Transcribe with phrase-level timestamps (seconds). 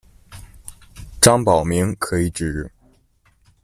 [1.21, 2.71] 张宝明，可以指：